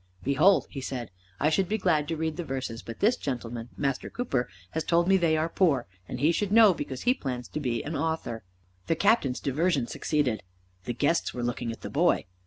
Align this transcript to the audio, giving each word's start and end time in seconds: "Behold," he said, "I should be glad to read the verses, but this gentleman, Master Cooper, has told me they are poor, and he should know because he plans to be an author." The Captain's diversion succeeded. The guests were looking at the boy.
"Behold," 0.23 0.65
he 0.71 0.81
said, 0.81 1.11
"I 1.39 1.51
should 1.51 1.69
be 1.69 1.77
glad 1.77 2.07
to 2.07 2.17
read 2.17 2.35
the 2.35 2.43
verses, 2.43 2.81
but 2.81 3.01
this 3.01 3.15
gentleman, 3.15 3.69
Master 3.77 4.09
Cooper, 4.09 4.49
has 4.71 4.83
told 4.83 5.07
me 5.07 5.15
they 5.15 5.37
are 5.37 5.47
poor, 5.47 5.85
and 6.07 6.19
he 6.19 6.31
should 6.31 6.51
know 6.51 6.73
because 6.73 7.03
he 7.03 7.13
plans 7.13 7.47
to 7.49 7.59
be 7.59 7.83
an 7.83 7.95
author." 7.95 8.43
The 8.87 8.95
Captain's 8.95 9.39
diversion 9.39 9.85
succeeded. 9.85 10.41
The 10.85 10.95
guests 10.95 11.35
were 11.35 11.43
looking 11.43 11.71
at 11.71 11.81
the 11.81 11.91
boy. 11.91 12.25